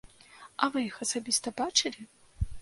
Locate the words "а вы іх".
0.63-0.97